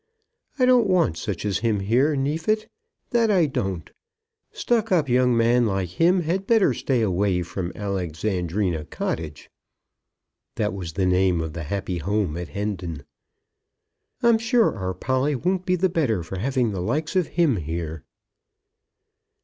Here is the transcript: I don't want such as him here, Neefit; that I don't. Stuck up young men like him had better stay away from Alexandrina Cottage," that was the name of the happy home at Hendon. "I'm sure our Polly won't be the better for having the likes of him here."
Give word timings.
I 0.57 0.65
don't 0.65 0.87
want 0.89 1.15
such 1.15 1.45
as 1.45 1.59
him 1.59 1.81
here, 1.81 2.15
Neefit; 2.15 2.67
that 3.11 3.29
I 3.29 3.45
don't. 3.45 3.87
Stuck 4.51 4.91
up 4.91 5.07
young 5.07 5.37
men 5.37 5.67
like 5.67 5.89
him 5.89 6.21
had 6.21 6.47
better 6.47 6.73
stay 6.73 7.03
away 7.03 7.43
from 7.43 7.71
Alexandrina 7.75 8.85
Cottage," 8.85 9.51
that 10.55 10.73
was 10.73 10.93
the 10.93 11.05
name 11.05 11.39
of 11.39 11.53
the 11.53 11.65
happy 11.65 11.99
home 11.99 12.35
at 12.35 12.47
Hendon. 12.49 13.03
"I'm 14.23 14.39
sure 14.39 14.75
our 14.75 14.95
Polly 14.95 15.35
won't 15.35 15.67
be 15.67 15.75
the 15.75 15.87
better 15.87 16.23
for 16.23 16.39
having 16.39 16.71
the 16.71 16.81
likes 16.81 17.15
of 17.15 17.27
him 17.37 17.57
here." 17.57 18.03